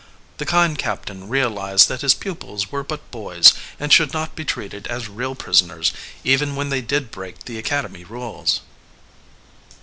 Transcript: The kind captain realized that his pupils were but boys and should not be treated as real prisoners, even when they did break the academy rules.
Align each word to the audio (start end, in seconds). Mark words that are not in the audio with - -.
The 0.39 0.47
kind 0.47 0.79
captain 0.79 1.29
realized 1.29 1.87
that 1.87 2.01
his 2.01 2.15
pupils 2.15 2.71
were 2.71 2.83
but 2.83 3.11
boys 3.11 3.53
and 3.79 3.93
should 3.93 4.13
not 4.13 4.35
be 4.35 4.43
treated 4.43 4.87
as 4.87 5.07
real 5.07 5.35
prisoners, 5.35 5.93
even 6.23 6.55
when 6.55 6.69
they 6.69 6.81
did 6.81 7.11
break 7.11 7.45
the 7.45 7.59
academy 7.59 8.03
rules. 8.03 8.61